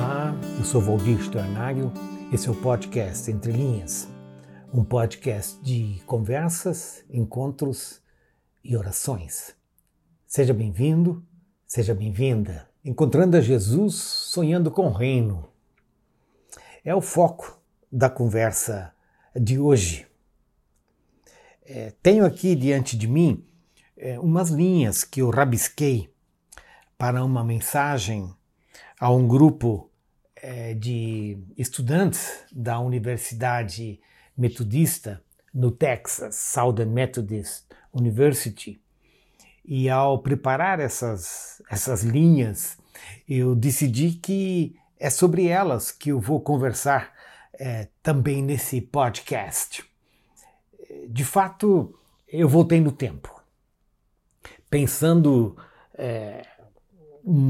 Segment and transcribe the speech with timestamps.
[0.00, 1.90] Olá, eu sou Valdir Stornagel,
[2.32, 4.08] esse é o podcast Entre Linhas,
[4.72, 8.00] um podcast de conversas, encontros
[8.62, 9.56] e orações.
[10.24, 11.26] Seja bem-vindo,
[11.66, 12.70] seja bem-vinda.
[12.84, 15.48] Encontrando a Jesus, sonhando com o reino.
[16.84, 17.60] É o foco
[17.90, 18.94] da conversa
[19.34, 20.06] de hoje.
[21.66, 23.44] É, tenho aqui diante de mim
[23.96, 26.08] é, umas linhas que eu rabisquei
[26.96, 28.32] para uma mensagem
[29.00, 29.87] a um grupo
[30.42, 34.00] é, de estudantes da Universidade
[34.36, 38.80] Metodista no Texas, Southern Methodist University.
[39.64, 42.78] E ao preparar essas, essas linhas,
[43.28, 47.12] eu decidi que é sobre elas que eu vou conversar
[47.52, 49.84] é, também nesse podcast.
[51.08, 51.94] De fato,
[52.28, 53.42] eu voltei no tempo,
[54.70, 55.56] pensando
[55.94, 56.46] é,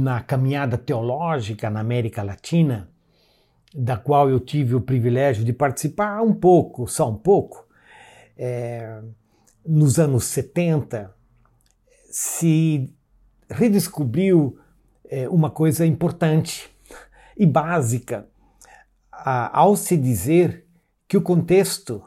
[0.08, 2.88] na caminhada teológica na América Latina,
[3.74, 7.68] da qual eu tive o privilégio de participar um pouco, só um pouco,
[8.34, 9.02] é,
[9.66, 11.14] nos anos 70,
[12.10, 12.90] se
[13.50, 14.58] redescobriu
[15.10, 16.70] é, uma coisa importante
[17.36, 18.26] e básica
[19.12, 20.64] a, ao se dizer
[21.06, 22.02] que o contexto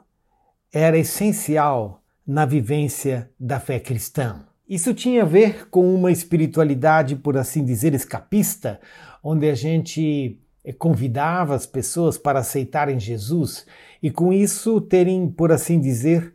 [0.74, 4.44] era essencial na vivência da fé cristã.
[4.68, 8.80] Isso tinha a ver com uma espiritualidade, por assim dizer, escapista,
[9.24, 13.66] onde a gente eh, convidava as pessoas para aceitarem Jesus
[14.02, 16.34] e com isso terem, por assim dizer,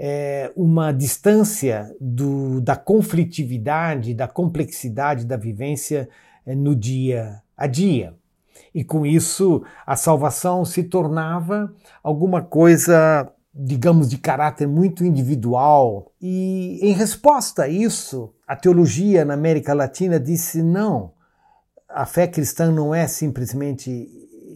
[0.00, 6.08] é, uma distância do, da conflitividade, da complexidade da vivência
[6.46, 8.14] é, no dia a dia.
[8.72, 16.12] E com isso a salvação se tornava alguma coisa digamos, de caráter muito individual.
[16.20, 21.12] E em resposta a isso, a teologia na América Latina disse: não,
[21.88, 23.90] a fé cristã não é simplesmente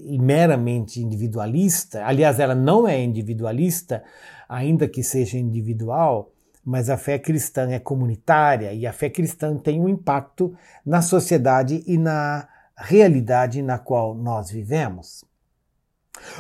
[0.05, 2.05] e meramente individualista.
[2.05, 4.03] Aliás, ela não é individualista,
[4.49, 6.33] ainda que seja individual,
[6.65, 10.55] mas a fé cristã é comunitária e a fé cristã tem um impacto
[10.85, 15.25] na sociedade e na realidade na qual nós vivemos.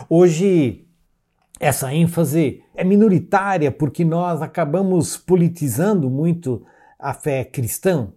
[0.08, 0.86] Hoje,
[1.62, 6.66] essa ênfase é minoritária porque nós acabamos politizando muito
[6.98, 8.12] a fé cristã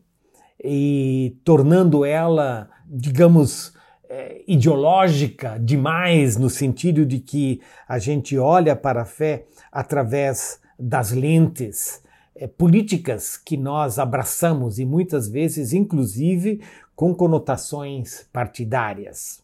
[0.63, 3.71] e tornando ela, digamos,
[4.09, 11.11] é, ideológica demais, no sentido de que a gente olha para a fé através das
[11.11, 12.01] lentes
[12.35, 16.61] é, políticas que nós abraçamos e muitas vezes, inclusive,
[16.95, 19.43] com conotações partidárias.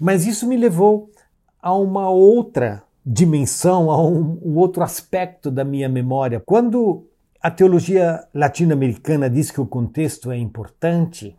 [0.00, 1.10] Mas isso me levou
[1.60, 6.40] a uma outra dimensão, a um, um outro aspecto da minha memória.
[6.40, 7.06] Quando
[7.40, 11.36] a teologia latino-americana diz que o contexto é importante,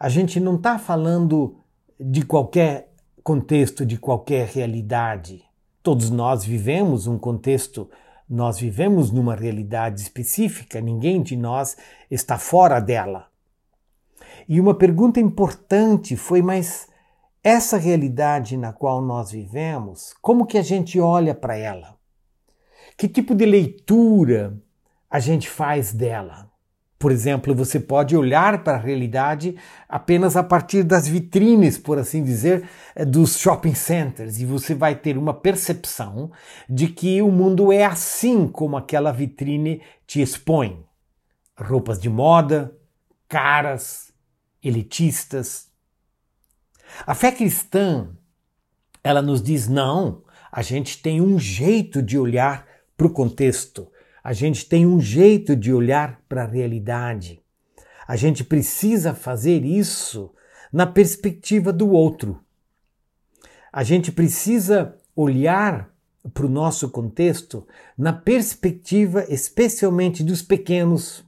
[0.00, 1.56] a gente não está falando
[2.00, 2.88] de qualquer
[3.22, 5.44] contexto, de qualquer realidade.
[5.82, 7.90] Todos nós vivemos um contexto,
[8.28, 11.76] nós vivemos numa realidade específica, ninguém de nós
[12.10, 13.26] está fora dela.
[14.48, 16.88] E uma pergunta importante foi: mas
[17.42, 21.96] essa realidade na qual nós vivemos, como que a gente olha para ela?
[22.96, 24.56] Que tipo de leitura
[25.10, 26.52] a gente faz dela?
[27.02, 29.56] Por exemplo, você pode olhar para a realidade
[29.88, 34.94] apenas a partir das vitrines, por assim dizer, eh, dos shopping centers, e você vai
[34.94, 36.30] ter uma percepção
[36.68, 40.84] de que o mundo é assim como aquela vitrine te expõe.
[41.58, 42.72] Roupas de moda,
[43.28, 44.12] caras,
[44.62, 45.71] elitistas,
[47.06, 48.08] a fé cristã,
[49.02, 52.66] ela nos diz não, a gente tem um jeito de olhar
[52.96, 53.90] para o contexto,
[54.22, 57.40] a gente tem um jeito de olhar para a realidade.
[58.06, 60.32] A gente precisa fazer isso
[60.72, 62.40] na perspectiva do outro.
[63.72, 65.90] A gente precisa olhar
[66.32, 67.66] para o nosso contexto
[67.96, 71.24] na perspectiva especialmente dos pequenos,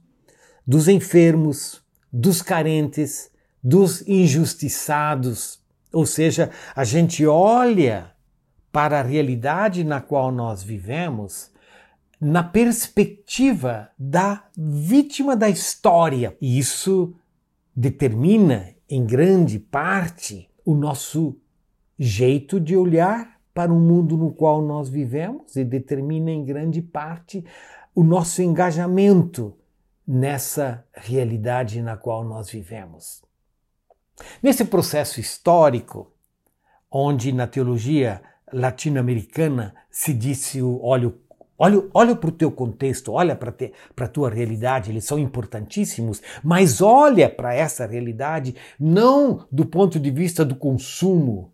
[0.65, 1.81] dos enfermos,
[2.11, 3.29] dos carentes,
[3.61, 5.59] dos injustiçados.
[5.95, 8.11] Ou seja, a gente olha
[8.69, 11.49] para a realidade na qual nós vivemos
[12.19, 16.35] na perspectiva da vítima da história.
[16.41, 17.15] E isso
[17.73, 21.37] determina, em grande parte, o nosso
[21.97, 27.41] jeito de olhar para o mundo no qual nós vivemos e determina, em grande parte,
[27.95, 29.55] o nosso engajamento
[30.05, 33.23] nessa realidade na qual nós vivemos.
[34.41, 36.11] Nesse processo histórico,
[36.91, 38.21] onde na teologia
[38.51, 41.19] latino-americana se disse o óleo
[41.57, 43.53] Olha, olha para o teu contexto, olha para
[44.01, 50.11] a tua realidade, eles são importantíssimos, mas olha para essa realidade não do ponto de
[50.11, 51.53] vista do consumo,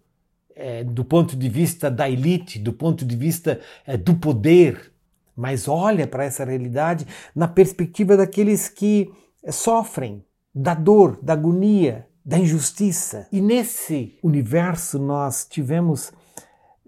[0.56, 4.92] é, do ponto de vista da elite, do ponto de vista é, do poder,
[5.36, 7.06] mas olha para essa realidade
[7.36, 9.08] na perspectiva daqueles que
[9.52, 13.28] sofrem da dor, da agonia, da injustiça.
[13.32, 16.12] E nesse universo nós tivemos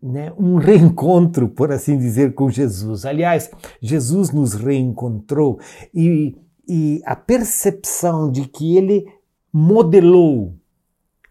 [0.02, 3.06] né, um reencontro, por assim dizer, com Jesus.
[3.06, 3.50] Aliás,
[3.82, 5.60] Jesus nos reencontrou
[5.94, 6.36] e,
[6.68, 9.06] e a percepção de que ele
[9.52, 10.56] modelou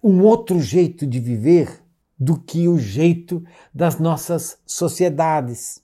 [0.02, 1.81] um outro jeito de viver
[2.19, 3.43] do que o jeito
[3.75, 5.82] das nossas sociedades.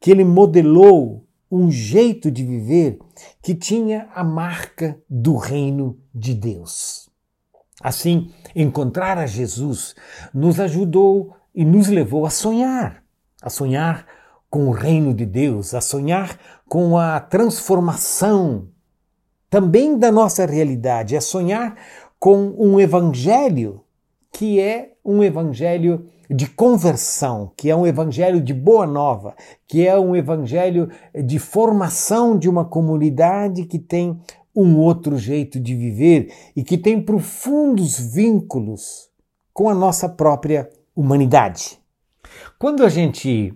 [0.00, 2.98] Que ele modelou um jeito de viver
[3.42, 7.05] que tinha a marca do reino de Deus.
[7.82, 9.94] Assim, encontrar a Jesus
[10.32, 13.02] nos ajudou e nos levou a sonhar,
[13.42, 14.06] a sonhar
[14.48, 16.38] com o reino de Deus, a sonhar
[16.68, 18.68] com a transformação
[19.50, 21.76] também da nossa realidade, a sonhar
[22.18, 23.82] com um evangelho
[24.32, 29.34] que é um evangelho de conversão, que é um evangelho de boa nova,
[29.66, 30.90] que é um evangelho
[31.24, 34.20] de formação de uma comunidade que tem
[34.56, 39.10] um outro jeito de viver e que tem profundos vínculos
[39.52, 41.78] com a nossa própria humanidade.
[42.58, 43.52] Quando a gente,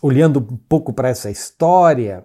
[0.00, 2.24] olhando um pouco para essa história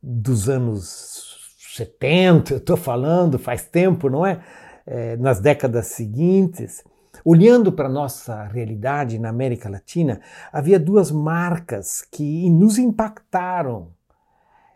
[0.00, 4.40] dos anos 70, eu estou falando faz tempo, não é?
[4.86, 6.84] é nas décadas seguintes,
[7.24, 10.20] olhando para a nossa realidade na América Latina,
[10.52, 13.88] havia duas marcas que nos impactaram.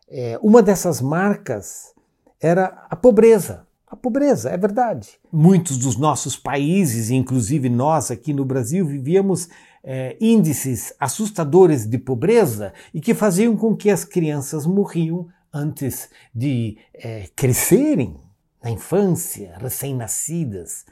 [0.08, 1.94] É, uma dessas marcas
[2.40, 3.66] era a pobreza.
[3.86, 5.18] A pobreza, é verdade.
[5.32, 9.48] Muitos dos nossos países, inclusive nós aqui no Brasil, vivíamos
[9.82, 16.76] é, índices assustadores de pobreza e que faziam com que as crianças morriam antes de
[16.92, 18.16] é, crescerem
[18.62, 20.84] na infância, recém-nascidas.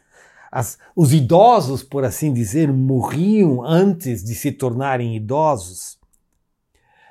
[0.94, 5.95] os idosos, por assim dizer, morriam antes de se tornarem idosos.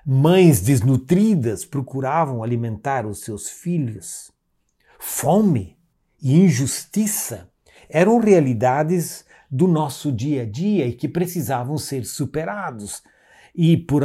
[0.07, 4.31] Mães desnutridas procuravam alimentar os seus filhos.
[4.99, 5.75] Fome
[6.21, 7.49] e injustiça
[7.89, 13.01] eram realidades do nosso dia a dia e que precisavam ser superados.
[13.55, 14.03] E por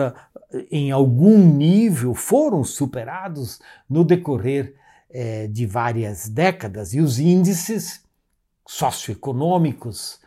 [0.71, 4.75] em algum nível foram superados no decorrer
[5.11, 6.95] eh, de várias décadas.
[6.95, 8.03] E os índices
[8.67, 10.19] socioeconômicos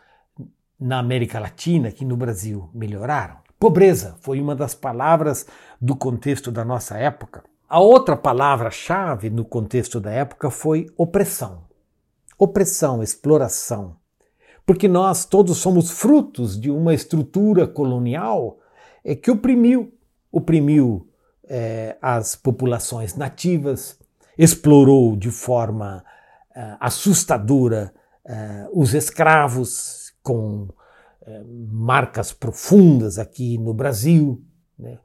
[0.78, 3.43] na América Latina, aqui no Brasil, melhoraram.
[3.64, 5.46] Pobreza foi uma das palavras
[5.80, 7.42] do contexto da nossa época.
[7.66, 11.62] A outra palavra-chave no contexto da época foi opressão
[12.38, 13.96] opressão, exploração.
[14.66, 18.58] Porque nós todos somos frutos de uma estrutura colonial
[19.02, 19.94] é, que oprimiu,
[20.30, 21.08] oprimiu
[21.48, 23.98] é, as populações nativas,
[24.36, 26.04] explorou de forma
[26.54, 27.94] é, assustadora
[28.26, 30.68] é, os escravos, com
[31.70, 34.42] marcas profundas aqui no Brasil,
[34.78, 34.98] né?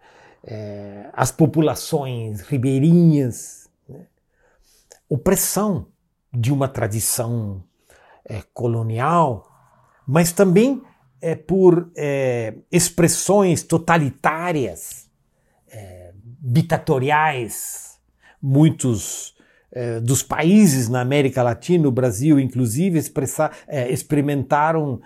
[0.44, 4.08] É, as populações ribeirinhas, né?
[5.10, 5.88] opressão
[6.34, 7.62] de uma tradição
[8.24, 9.52] é, colonial,
[10.08, 10.82] mas também
[11.22, 15.08] é, por é, expressões totalitárias,
[16.42, 18.00] ditatoriais.
[18.42, 19.36] Muitos
[19.72, 25.02] é, dos países na América Latina, o Brasil inclusive, expressar, é, experimentaram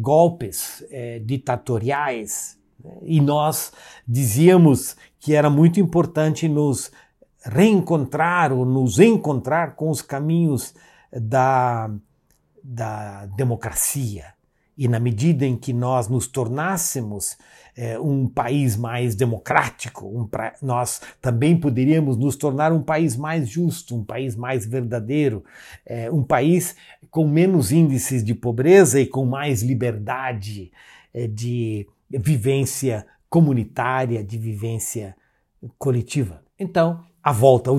[0.00, 0.82] golpes
[1.26, 2.58] ditatoriais.
[2.82, 2.96] Né?
[3.02, 3.70] E nós
[4.06, 6.90] dizíamos que era muito importante nos
[7.44, 10.74] reencontrar ou nos encontrar com os caminhos
[11.12, 11.90] da,
[12.64, 14.37] da democracia.
[14.78, 17.36] E na medida em que nós nos tornássemos
[17.76, 20.54] é, um país mais democrático, um pra...
[20.62, 25.44] nós também poderíamos nos tornar um país mais justo, um país mais verdadeiro,
[25.84, 26.76] é, um país
[27.10, 30.70] com menos índices de pobreza e com mais liberdade
[31.12, 35.16] é, de vivência comunitária, de vivência
[35.76, 36.40] coletiva.
[36.56, 37.70] Então, a volta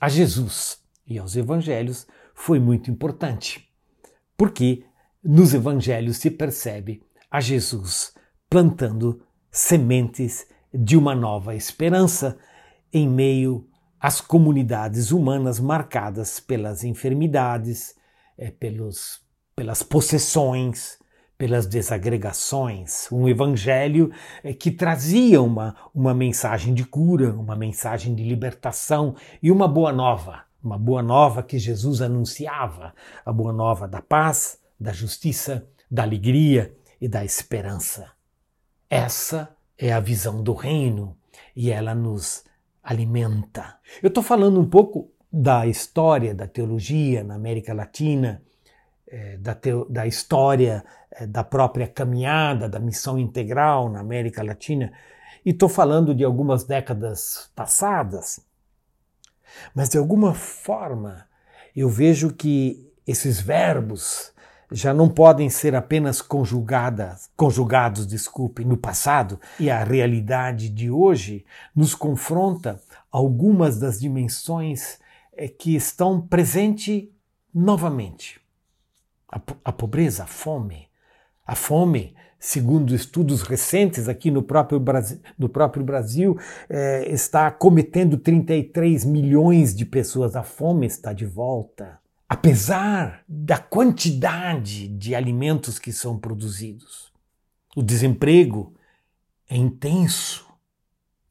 [0.00, 3.68] a Jesus e aos evangelhos foi muito importante,
[4.36, 4.84] porque
[5.28, 8.14] nos evangelhos se percebe a Jesus
[8.48, 9.20] plantando
[9.50, 12.38] sementes de uma nova esperança
[12.90, 13.68] em meio
[14.00, 17.94] às comunidades humanas marcadas pelas enfermidades,
[18.38, 19.20] é, pelos,
[19.54, 20.98] pelas possessões,
[21.36, 24.10] pelas desagregações, um evangelho
[24.42, 29.92] eh, que trazia uma, uma mensagem de cura, uma mensagem de libertação e uma boa
[29.92, 32.94] nova, uma boa nova que Jesus anunciava,
[33.26, 38.12] a boa nova da paz, da justiça, da alegria e da esperança.
[38.88, 41.16] Essa é a visão do reino.
[41.54, 42.44] e ela nos
[42.82, 43.78] alimenta.
[44.02, 48.42] Eu estou falando um pouco da história da teologia na América Latina,
[49.06, 54.92] é, da, teo, da história é, da própria caminhada da missão integral na América Latina,
[55.44, 58.40] e estou falando de algumas décadas passadas,
[59.74, 61.26] mas de alguma forma
[61.74, 64.32] eu vejo que esses verbos
[64.70, 71.44] já não podem ser apenas conjugadas, conjugados, desculpe, no passado, e a realidade de hoje
[71.74, 74.98] nos confronta algumas das dimensões
[75.36, 77.08] é, que estão presentes
[77.54, 78.40] novamente.
[79.30, 80.88] A, a pobreza, a fome.
[81.46, 88.18] A fome, segundo estudos recentes aqui no próprio Brasil, no próprio Brasil é, está cometendo
[88.18, 90.36] 33 milhões de pessoas.
[90.36, 91.98] A fome está de volta
[92.28, 97.10] apesar da quantidade de alimentos que são produzidos.
[97.74, 98.74] O desemprego
[99.48, 100.46] é intenso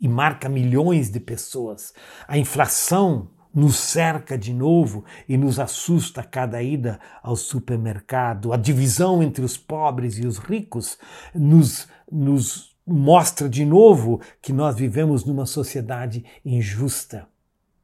[0.01, 1.93] e marca milhões de pessoas.
[2.27, 8.51] A inflação nos cerca de novo e nos assusta cada ida ao supermercado.
[8.51, 10.97] A divisão entre os pobres e os ricos
[11.33, 17.27] nos, nos mostra de novo que nós vivemos numa sociedade injusta.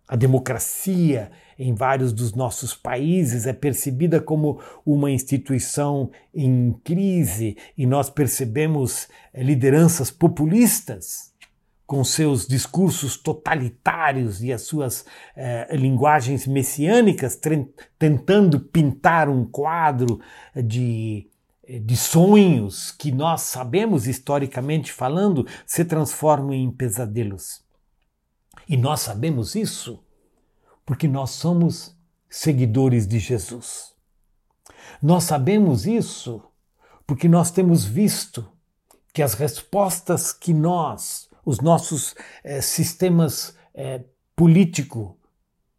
[0.07, 7.85] A democracia em vários dos nossos países é percebida como uma instituição em crise e
[7.85, 11.31] nós percebemos eh, lideranças populistas
[11.85, 15.05] com seus discursos totalitários e as suas
[15.35, 17.39] eh, linguagens messiânicas,
[17.97, 20.19] tentando pintar um quadro
[20.55, 21.29] de,
[21.65, 27.62] eh, de sonhos que nós sabemos, historicamente falando, se transformam em pesadelos.
[28.67, 30.03] E nós sabemos isso
[30.85, 31.95] porque nós somos
[32.29, 33.93] seguidores de Jesus.
[35.01, 36.41] Nós sabemos isso
[37.05, 38.47] porque nós temos visto
[39.13, 44.03] que as respostas que nós, os nossos eh, sistemas eh,
[44.35, 45.17] político,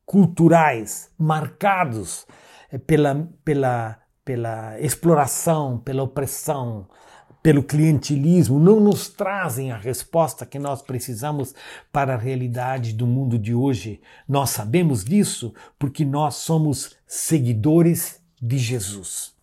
[0.07, 2.27] culturais, marcados
[2.71, 6.89] eh, pela, pela, pela exploração, pela opressão,
[7.45, 11.55] pelo clientelismo, não nos trazem a resposta que nós precisamos
[11.93, 14.01] para a realidade do mundo de hoje.
[14.27, 19.35] Nós sabemos disso porque nós somos seguidores de Jesus.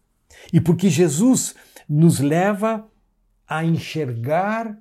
[0.52, 1.54] E porque Jesus
[1.88, 2.90] nos leva
[3.48, 4.76] a enxergar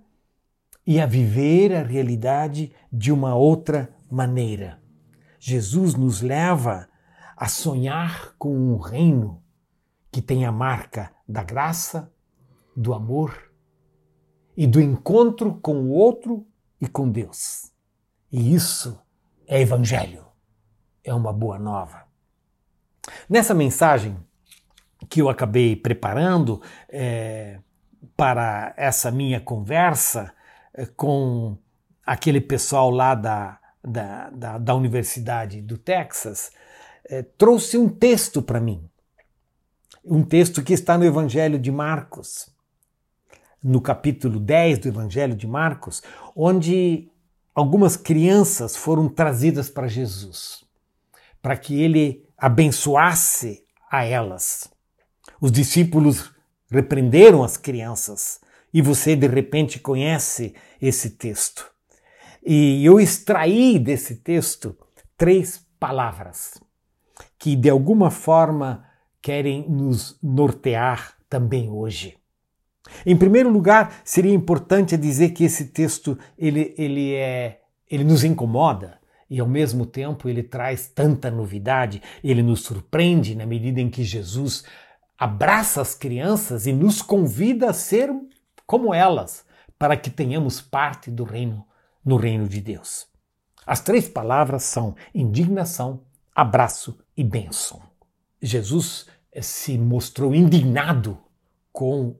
[0.86, 4.80] e a viver a realidade de uma outra maneira.
[5.38, 6.88] Jesus nos leva
[7.36, 9.42] a sonhar com um reino
[10.10, 12.10] que tem a marca da graça,
[12.80, 13.52] do amor
[14.56, 16.46] e do encontro com o outro
[16.80, 17.70] e com Deus.
[18.32, 18.98] E isso
[19.46, 20.24] é Evangelho,
[21.04, 22.04] é uma boa nova.
[23.28, 24.16] Nessa mensagem
[25.08, 27.58] que eu acabei preparando é,
[28.16, 30.32] para essa minha conversa
[30.72, 31.58] é, com
[32.06, 36.50] aquele pessoal lá da, da, da, da Universidade do Texas,
[37.04, 38.88] é, trouxe um texto para mim.
[40.02, 42.49] Um texto que está no Evangelho de Marcos
[43.62, 46.02] no capítulo 10 do Evangelho de Marcos,
[46.34, 47.10] onde
[47.54, 50.64] algumas crianças foram trazidas para Jesus,
[51.42, 54.70] para que ele abençoasse a elas.
[55.40, 56.32] Os discípulos
[56.70, 58.40] repreenderam as crianças
[58.72, 61.70] e você de repente conhece esse texto.
[62.44, 64.76] E eu extraí desse texto
[65.16, 66.60] três palavras
[67.38, 68.84] que de alguma forma
[69.20, 72.19] querem nos nortear também hoje.
[73.04, 78.98] Em primeiro lugar, seria importante dizer que esse texto ele, ele, é, ele nos incomoda
[79.28, 84.02] e ao mesmo tempo ele traz tanta novidade, ele nos surpreende na medida em que
[84.02, 84.64] Jesus
[85.18, 88.10] abraça as crianças e nos convida a ser
[88.66, 89.44] como elas,
[89.78, 91.64] para que tenhamos parte do reino
[92.04, 93.06] no reino de Deus.
[93.66, 96.00] As três palavras são indignação,
[96.34, 97.80] abraço e bênção.
[98.40, 99.06] Jesus
[99.40, 101.18] se mostrou indignado
[101.72, 102.16] com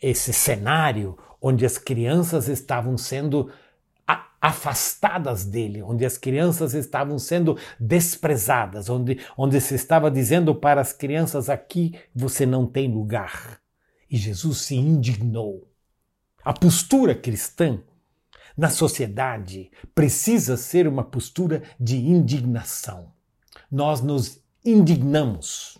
[0.00, 3.50] esse cenário onde as crianças estavam sendo
[4.40, 10.92] afastadas dele, onde as crianças estavam sendo desprezadas, onde, onde se estava dizendo para as
[10.92, 13.60] crianças: aqui você não tem lugar.
[14.08, 15.68] E Jesus se indignou.
[16.44, 17.80] A postura cristã
[18.56, 23.12] na sociedade precisa ser uma postura de indignação.
[23.70, 25.76] Nós nos indignamos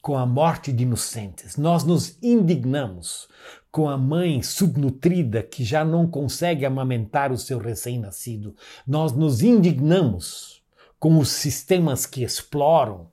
[0.00, 1.56] com a morte de inocentes.
[1.56, 3.28] Nós nos indignamos
[3.70, 8.54] com a mãe subnutrida que já não consegue amamentar o seu recém-nascido.
[8.86, 10.62] Nós nos indignamos
[10.98, 13.08] com os sistemas que exploram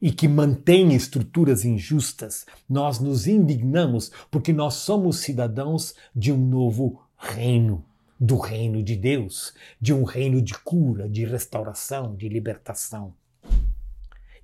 [0.00, 2.44] e que mantêm estruturas injustas.
[2.68, 7.84] Nós nos indignamos porque nós somos cidadãos de um novo reino.
[8.18, 13.14] do reino de Deus, de um reino de cura, de restauração, de libertação.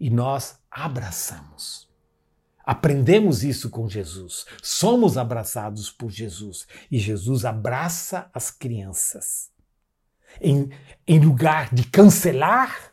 [0.00, 1.88] E nós abraçamos.
[2.64, 4.44] Aprendemos isso com Jesus.
[4.62, 6.66] Somos abraçados por Jesus.
[6.90, 9.50] E Jesus abraça as crianças.
[10.40, 10.68] Em,
[11.06, 12.92] em lugar de cancelar,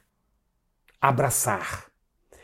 [1.02, 1.88] abraçar.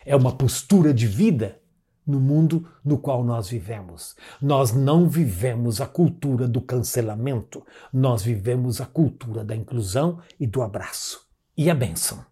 [0.06, 1.62] É uma postura de vida
[2.06, 4.16] no mundo no qual nós vivemos.
[4.42, 10.62] Nós não vivemos a cultura do cancelamento, nós vivemos a cultura da inclusão e do
[10.62, 12.31] abraço e a bênção.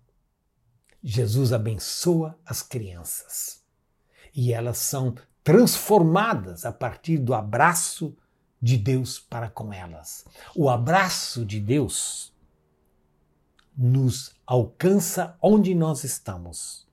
[1.03, 3.63] Jesus abençoa as crianças
[4.36, 8.15] e elas são transformadas a partir do abraço
[8.62, 10.25] de Deus para com elas.
[10.56, 12.34] O abraço de Deus
[13.77, 16.86] nos alcança onde nós estamos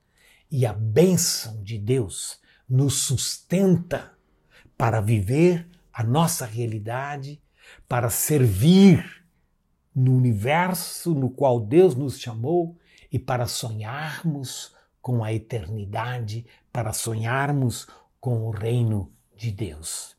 [0.49, 4.13] e a bênção de Deus nos sustenta
[4.77, 7.41] para viver a nossa realidade,
[7.87, 9.25] para servir
[9.93, 12.77] no universo no qual Deus nos chamou
[13.11, 17.87] e para sonharmos com a eternidade, para sonharmos
[18.19, 20.15] com o reino de Deus.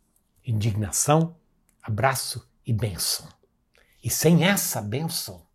[0.46, 1.36] Indignação,
[1.82, 3.28] abraço e bênção.
[4.02, 5.46] E sem essa bênção,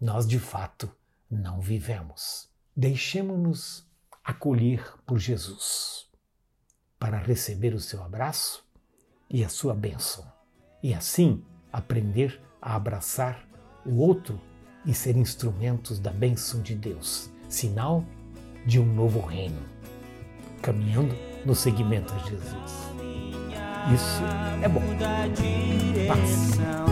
[0.00, 0.94] nós de fato
[1.30, 2.48] não vivemos.
[2.76, 3.86] Deixemos-nos
[4.22, 6.08] acolher por Jesus
[6.98, 8.66] para receber o seu abraço
[9.28, 10.30] e a sua bênção,
[10.82, 13.46] e assim aprender a abraçar
[13.84, 14.40] o outro
[14.84, 18.04] e ser instrumentos da bênção de Deus, sinal
[18.66, 19.60] de um novo reino,
[20.62, 21.14] caminhando
[21.44, 22.94] no seguimento a Jesus.
[23.94, 24.22] Isso
[24.62, 24.80] é bom.
[26.08, 26.83] Paz.